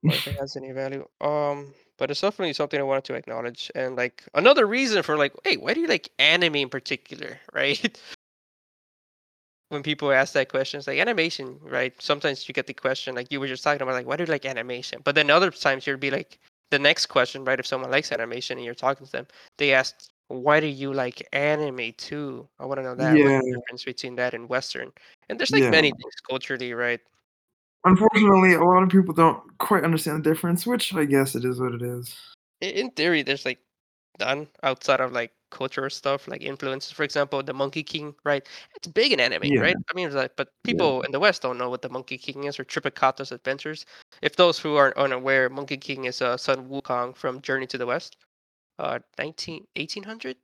[0.10, 1.08] or if it has any value.
[1.22, 5.34] Um, but it's definitely something I wanted to acknowledge, and like another reason for like,
[5.44, 8.00] hey, why do you like anime in particular, right?
[9.70, 11.94] when people ask that question, it's like animation, right?
[12.00, 14.30] Sometimes you get the question like you were just talking about, like, why do you
[14.30, 15.02] like animation?
[15.04, 16.39] But then other times you'd be like,
[16.72, 17.60] the next question, right?
[17.60, 19.96] If someone likes animation and you're talking to them, they ask,
[20.28, 22.48] why do you like anime too?
[22.60, 23.18] I want to know that.
[23.18, 24.91] Yeah, the difference between that and Western?
[25.30, 25.70] And there's like yeah.
[25.70, 27.00] many things culturally, right?
[27.86, 31.60] Unfortunately, a lot of people don't quite understand the difference, which I guess it is
[31.60, 32.15] what it is.
[32.62, 33.60] In theory, there's like
[34.19, 36.91] none outside of like cultural stuff, like influences.
[36.91, 38.45] For example, the Monkey King, right?
[38.76, 39.76] It's big in anime, Yeah, right?
[39.89, 40.74] I mean, it's like, but yeah.
[40.74, 43.86] people in the West don't know what the Monkey King is or Tripitaka's Adventures.
[44.21, 47.86] If those who are unaware, Monkey King is uh, Sun Wukong from Journey to the
[47.86, 48.17] West,
[48.80, 50.38] uh, 19, 1800.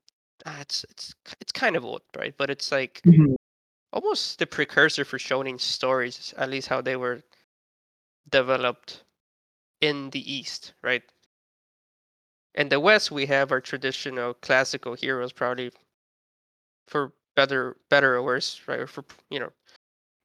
[0.45, 2.35] Ah, it's it's it's kind of old, right?
[2.37, 3.35] But it's like Mhm.
[3.93, 7.23] almost the precursor for shonen stories, at least how they were
[8.31, 9.03] developed
[9.81, 11.03] in the East, right?
[12.55, 15.71] In the West, we have our traditional classical heroes, probably
[16.87, 18.79] for better, better or worse, right?
[18.79, 19.51] Or for you know,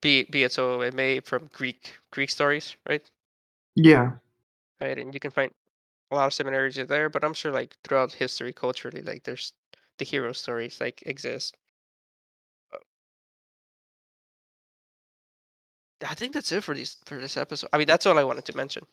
[0.02, 3.10] be be it so it may from Greek Greek stories, right?
[3.76, 4.12] Yeah.
[4.80, 5.52] Right, and you can find
[6.10, 7.08] a lot of similarities there.
[7.10, 9.52] But I'm sure, like throughout history, culturally, like there's
[9.98, 11.56] the hero stories like exist.
[16.06, 17.70] I think that's it for these for this episode.
[17.72, 18.84] I mean, that's all I wanted to mention.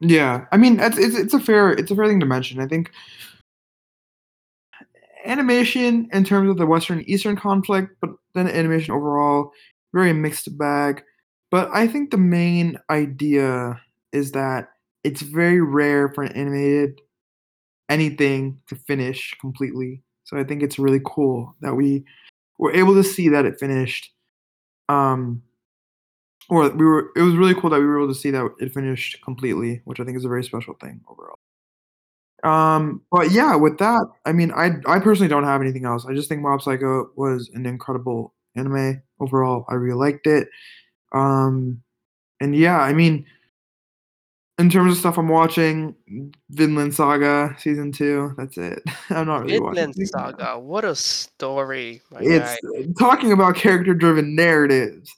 [0.00, 0.46] Yeah.
[0.52, 2.60] I mean, it's it's it's a fair it's a fair thing to mention.
[2.60, 2.90] I think
[5.24, 9.52] animation in terms of the Western Eastern conflict, but then animation overall,
[9.92, 11.02] very mixed bag.
[11.50, 13.80] But I think the main idea
[14.12, 14.70] is that
[15.04, 17.00] it's very rare for an animated
[17.88, 20.02] anything to finish completely.
[20.24, 22.04] So I think it's really cool that we
[22.58, 24.12] were able to see that it finished.
[24.88, 25.42] Um,
[26.48, 27.10] or we were.
[27.16, 30.00] It was really cool that we were able to see that it finished completely, which
[30.00, 31.38] I think is a very special thing overall.
[32.44, 36.04] Um, but yeah, with that, I mean, I I personally don't have anything else.
[36.06, 39.64] I just think Mob Psycho was an incredible anime overall.
[39.68, 40.48] I really liked it.
[41.12, 41.82] Um,
[42.40, 43.26] and yeah, I mean,
[44.58, 45.94] in terms of stuff I'm watching,
[46.50, 48.32] Vinland Saga season two.
[48.36, 48.82] That's it.
[49.10, 49.74] I'm not really watching.
[49.92, 50.10] Vinland else.
[50.10, 52.86] Saga, what a story, It's guy.
[52.98, 55.14] talking about character driven narratives.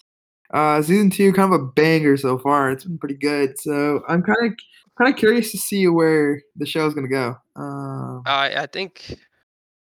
[0.55, 2.71] Uh, season two, kind of a banger so far.
[2.71, 3.59] It's been pretty good.
[3.59, 4.53] So I'm kind of
[4.97, 7.37] kind of curious to see where the show is gonna go.
[7.57, 9.19] Um, I I think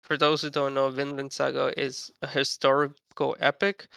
[0.03, 3.89] for those who don't know, Vinland Saga is a historical epic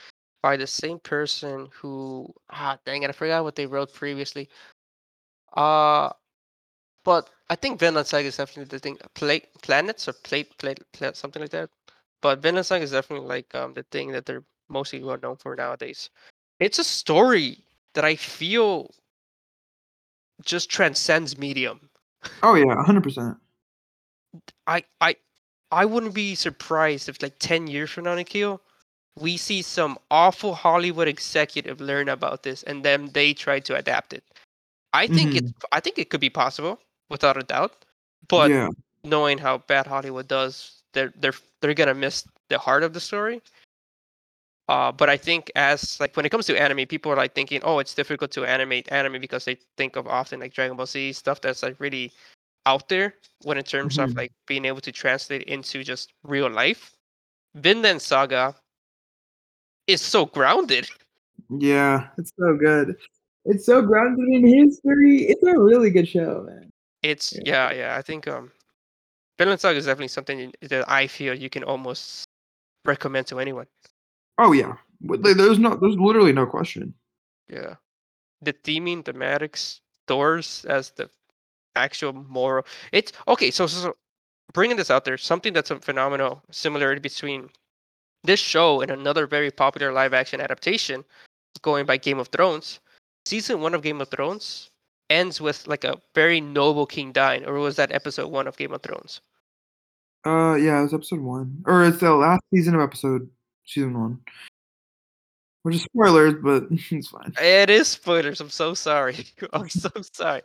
[0.41, 4.49] by the same person who ah dang it, I forgot what they wrote previously.
[5.53, 6.09] Uh
[7.03, 8.97] but I think Vinland Saga is definitely the thing.
[9.15, 11.69] Plate planets or plate plate, plate something like that.
[12.21, 15.55] But Vinland Saga is definitely like um the thing that they're mostly well known for
[15.55, 16.09] nowadays.
[16.61, 17.57] It's a story
[17.95, 18.91] that I feel
[20.45, 21.89] just transcends medium.
[22.43, 23.37] oh yeah, hundred percent.
[24.67, 25.15] I I
[25.71, 28.61] I wouldn't be surprised if like ten years from now, Nikhil,
[29.19, 34.13] we see some awful Hollywood executive learn about this and then they try to adapt
[34.13, 34.23] it.
[34.93, 35.37] I think Mhm.
[35.37, 37.85] it I think it could be possible without a doubt.
[38.27, 38.69] But Yeah,
[39.03, 43.41] knowing how bad Hollywood does, they're they're they're gonna miss the heart of the story.
[44.69, 47.61] Uh, but I think as like when it comes to anime, people are like thinking,
[47.63, 51.13] oh, it's difficult to animate anime because they think of often like Dragon Ball Z
[51.13, 52.11] stuff that's like really
[52.65, 54.17] out there when in terms of Mhm.
[54.17, 56.91] like being able to translate into just real life.
[57.55, 58.55] Vinland Saga
[59.87, 60.87] is so grounded.
[61.59, 62.95] yeah, it's so good.
[63.45, 65.23] It's so grounded in history.
[65.23, 66.69] It's a really good show, man.
[67.01, 67.41] It's Yeah.
[67.45, 67.95] yeah, yeah.
[67.97, 68.51] I think um
[69.37, 72.23] Vinland Saga is definitely something that I feel you can almost
[72.85, 73.67] recommend to anyone.
[74.37, 76.93] Oh yeah, there's no, there's literally no question.
[77.49, 77.75] Yeah.
[78.41, 81.09] The theming, thematics, doors as the
[81.75, 82.65] actual moral.
[82.91, 83.51] It's okay.
[83.51, 83.95] So, so, so
[84.53, 87.49] bringing this out there, something that's a phenomenal similarity between
[88.23, 91.03] this show and another very popular live action adaptation
[91.61, 92.79] going by Game of Thrones.
[93.25, 94.71] Season one of Game of Thrones
[95.09, 98.73] ends with like a very noble king dying, or was that episode one of Game
[98.73, 99.21] of Thrones?
[100.25, 103.29] Uh, yeah, it was episode one, or it's the last season of episode
[103.65, 104.19] season one,
[105.63, 107.33] which is spoilers, but it's fine.
[107.41, 108.41] It is spoilers.
[108.41, 109.25] I'm so sorry.
[109.53, 110.41] I'm so sorry.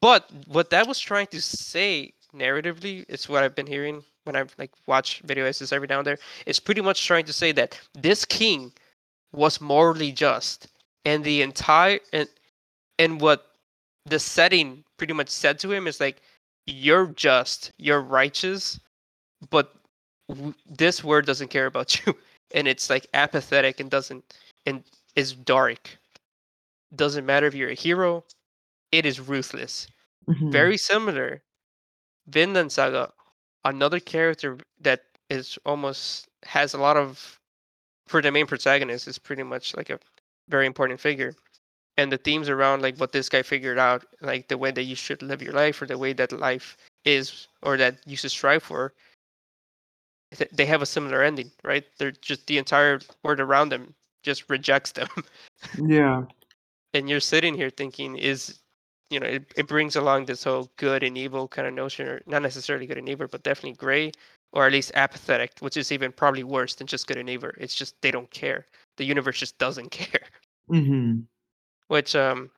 [0.00, 4.54] But what that was trying to say narratively, it's what I've been hearing when I've
[4.58, 6.18] like watched video essays every now and there.
[6.46, 8.72] It's pretty much trying to say that this king
[9.32, 10.68] was morally just,
[11.04, 12.28] and the entire and
[12.98, 13.46] and what
[14.06, 16.20] the setting pretty much said to him is like,
[16.66, 18.78] you're just, you're righteous,
[19.50, 19.74] but
[20.28, 22.14] w- this word doesn't care about you,
[22.54, 24.34] and it's like apathetic and doesn't
[24.66, 24.84] and
[25.16, 25.98] is dark
[26.94, 28.24] doesn't matter if you're a hero,
[28.92, 29.86] it is ruthless.
[30.28, 30.52] Mhm.
[30.52, 31.42] Very similar.
[32.28, 33.12] Vinland Saga,
[33.64, 37.38] another character that is almost has a lot of
[38.06, 40.00] for the main protagonist is pretty much like a
[40.48, 41.34] very important figure.
[41.96, 44.96] And the themes around like what this guy figured out, like the way that you
[44.96, 48.62] should live your life or the way that life is or that you should strive
[48.62, 48.94] for,
[50.36, 51.84] th- they have a similar ending, right?
[51.98, 55.08] They're just the entire world around them just rejects them.
[55.82, 56.24] Yeah.
[56.94, 58.60] and you're sitting here thinking is
[59.10, 62.20] you know it, it brings along this whole good and evil kind of notion or
[62.26, 64.10] not necessarily good and evil but definitely gray
[64.52, 67.74] or at least apathetic which is even probably worse than just good and evil it's
[67.74, 68.66] just they don't care
[68.96, 70.26] the universe just doesn't care
[70.70, 71.24] Mhm.
[71.88, 72.50] which um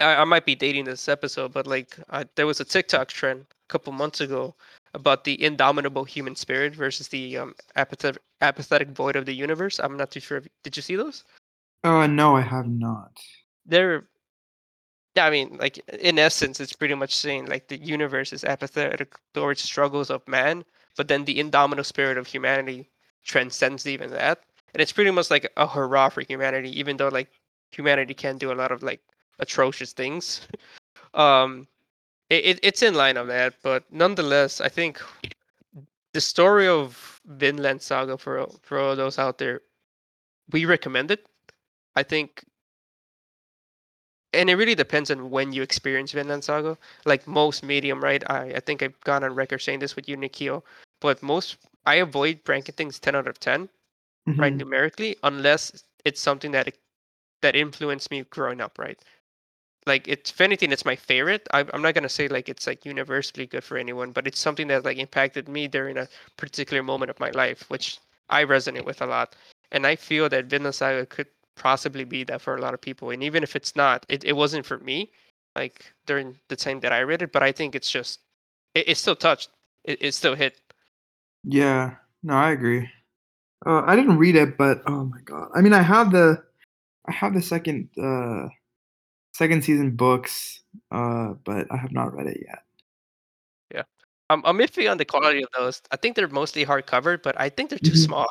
[0.00, 3.40] I, I might be dating this episode but like uh, there was a tiktok trend
[3.42, 4.54] a couple months ago
[4.94, 9.96] about the indomitable human spirit versus the um apathetic apathetic void of the universe i'm
[9.96, 11.24] not too sure if, did you see those
[11.84, 13.12] Uh, no, I have not.
[13.66, 14.08] they're
[15.16, 19.14] yeah, I mean, like in essence, it's pretty much saying like the universe is apathetic
[19.32, 20.64] towards struggles of man,
[20.96, 22.90] but then the indomitable spirit of humanity
[23.24, 24.40] transcends even that,
[24.74, 27.30] and it's pretty much like a hurrah for humanity, even though like
[27.70, 29.00] humanity can do a lot of like
[29.38, 30.48] atrocious things.
[31.14, 31.66] um,
[32.30, 35.00] it, it it's in line of that, but nonetheless, I think
[36.12, 39.62] the story of Vinland Saga for for all those out there,
[40.52, 41.26] we recommend it.
[41.96, 42.44] I think
[44.32, 46.76] and it really depends on when you experience Vinland Saga.
[47.04, 48.22] Like most medium, right?
[48.30, 50.64] I, I think I've gone on record saying this with you, Nikhil,
[51.00, 51.56] but most
[51.86, 53.68] I avoid ranking things ten out of ten,
[54.38, 54.58] right, Mhm.
[54.58, 56.74] numerically, unless it's something that
[57.42, 58.98] that influenced me growing up, right?
[59.86, 61.46] Like it's if anything, it's my favorite.
[61.52, 64.68] I, I'm not gonna say like it's like universally good for anyone, but it's something
[64.68, 67.98] that like impacted me during a particular moment of my life, which
[68.30, 69.36] I resonate with a lot.
[69.72, 71.26] And I feel that Vinland Saga could
[71.56, 73.10] possibly be that for a lot of people.
[73.10, 75.10] And even if it's not, it, it wasn't for me,
[75.54, 77.32] like during the time that I read it.
[77.32, 78.20] But I think it's just
[78.74, 79.50] it, it still touched.
[79.84, 80.60] It, it still hit.
[81.44, 81.96] Yeah.
[82.22, 82.88] No, I agree.
[83.66, 85.50] Uh, I didn't read it, but oh my god.
[85.54, 86.42] I mean, I have the,
[87.06, 88.48] I have the second, uh,
[89.34, 92.62] second season books, uh, but I have not read it yet.
[93.74, 93.82] Yeah,
[94.30, 95.82] I'm, I'm iffy on the quality of those.
[95.90, 98.04] I think they're mostly hardcover, but I think they're too Mhm.
[98.06, 98.26] small.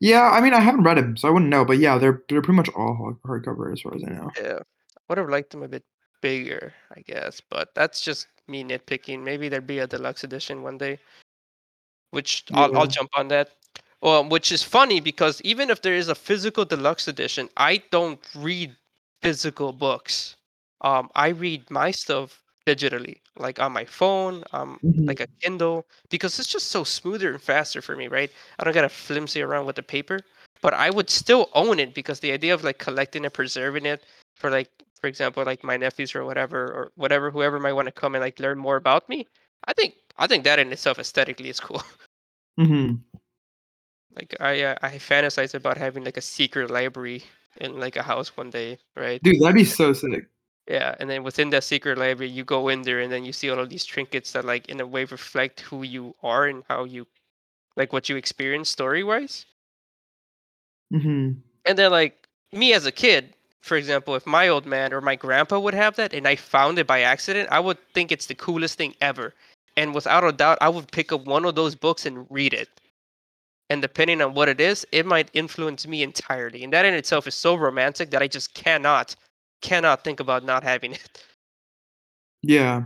[0.00, 1.64] Yeah, I mean, I haven't read them, so I wouldn't know.
[1.64, 4.30] But yeah, they're they're pretty much all hard- hardcover as far as I know.
[4.36, 5.84] Yeah, I would have liked them a bit
[6.20, 7.40] bigger, I guess.
[7.40, 9.22] But that's just me nitpicking.
[9.22, 10.98] Maybe there'd be a deluxe edition one day,
[12.10, 12.78] which I'll, Yeah.
[12.78, 13.50] I'll jump on that.
[14.02, 18.20] Well, which is funny because even if there is a physical deluxe edition, I don't
[18.34, 18.76] read
[19.24, 20.36] physical books.
[20.82, 25.06] Um, I read my stuff digitally, like on my phone, um, Mhm.
[25.08, 28.30] like a Kindle, because it's just so smoother and faster for me, right?
[28.58, 30.20] I don't gotta flimsy around with the paper,
[30.62, 34.04] but I would still own it because the idea of like collecting and preserving it
[34.36, 34.70] for like,
[35.00, 38.22] for example, like my nephews or whatever, or whatever, whoever might want to come and
[38.22, 39.26] like learn more about me.
[39.66, 41.82] I think I think that in itself aesthetically is cool.
[42.58, 43.04] Mhm.
[44.16, 47.24] Like I uh, I fantasize about having like a secret library
[47.60, 49.22] in like a house one day, right?
[49.22, 50.26] Dude, that'd be so sick.
[50.68, 53.50] Yeah, and then within that secret library, you go in there and then you see
[53.50, 56.84] all of these trinkets that like in a way reflect who you are and how
[56.84, 57.06] you
[57.76, 59.44] like what you experience story wise.
[60.92, 61.36] Mhm.
[61.66, 65.16] And then like me as a kid, for example, if my old man or my
[65.16, 68.34] grandpa would have that and I found it by accident, I would think it's the
[68.34, 69.34] coolest thing ever.
[69.76, 72.68] And without a doubt, I would pick up one of those books and read it.
[73.70, 76.64] And depending on what it is, it might influence me entirely.
[76.64, 79.16] And that in itself is so romantic that I just cannot
[79.62, 81.24] cannot think about not having it.
[82.46, 82.82] Yeah.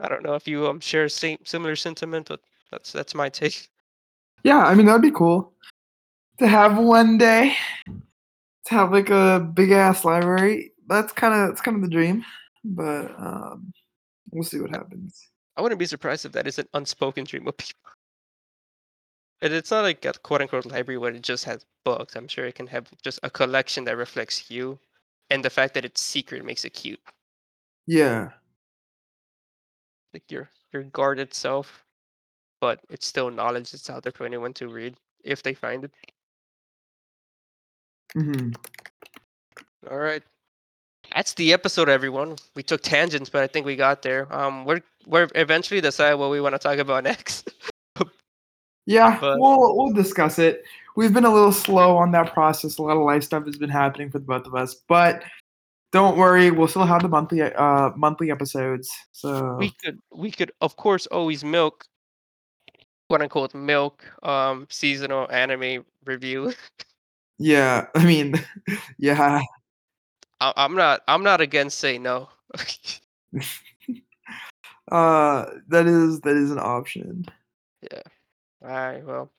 [0.00, 2.40] I don't know if you um share same similar sentiment, but
[2.72, 3.68] that's that's my take.
[4.42, 5.52] Yeah, I mean that'd be cool
[6.38, 7.56] to have one day.
[7.86, 10.72] To have like a big ass library.
[10.88, 12.24] That's kind of that's kind of the dream,
[12.64, 13.72] but um,
[14.30, 15.28] we'll see what happens.
[15.56, 17.90] I wouldn't be surprised if that is an unspoken dream of people.
[19.42, 22.14] And it's not like a quote unquote library where it just has books.
[22.16, 24.78] I'm sure it can have just a collection that reflects you.
[25.30, 27.00] And the fact that it's secret makes it cute.
[27.86, 28.32] Yeah.
[30.12, 31.84] Like your your guarded self.
[32.60, 35.92] But it's still knowledge that's out there for anyone to read if they find it.
[38.14, 38.50] hmm
[39.90, 40.22] All right.
[41.14, 42.36] That's the episode, everyone.
[42.54, 44.32] We took tangents, but I think we got there.
[44.34, 47.50] Um, we're we're eventually decide what we want to talk about next.
[48.88, 50.64] Yeah, But- we'll we'll discuss it.
[50.96, 52.78] We've been a little slow on that process.
[52.78, 55.22] A lot of life stuff has been happening for the both of us, but
[55.92, 58.90] don't worry, we'll still have the monthly uh monthly episodes.
[59.12, 61.84] So we could we could of course always milk
[63.10, 66.54] quote unquote milk um seasonal anime review.
[67.38, 68.42] yeah, I mean,
[68.98, 69.42] yeah,
[70.40, 72.30] I, I'm not I'm not against say no.
[74.90, 77.26] uh, that is that is an option.
[78.62, 79.30] All right, well,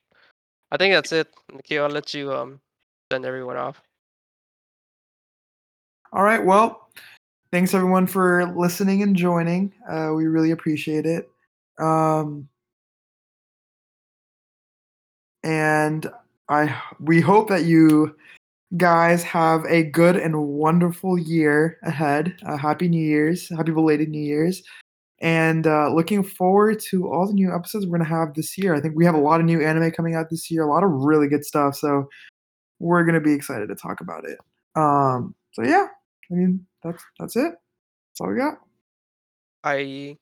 [0.71, 1.27] I think that's it.
[1.51, 2.59] Nikhil, I'll let you um
[3.11, 3.81] send everyone off.
[6.13, 6.89] All right, well,
[7.51, 9.73] thanks everyone for listening and joining.
[9.89, 11.29] Uh, we really appreciate it.
[11.79, 12.47] Um,
[15.43, 16.07] and
[16.49, 18.15] I we hope that you
[18.77, 22.37] guys have a good and wonderful year ahead.
[22.45, 24.63] Uh, happy New Year's, happy belated New Year's,
[25.21, 28.73] and uh, looking forward to all the new episodes we're gonna have this year.
[28.75, 30.83] I think we have a lot of new anime coming out this year, a lot
[30.83, 31.75] of really good stuff.
[31.75, 32.09] So
[32.79, 34.37] we're gonna be excited to talk about it.
[34.75, 35.87] Um, so yeah,
[36.31, 37.51] I mean that's that's it.
[37.51, 38.59] That's all we got.
[39.63, 40.17] I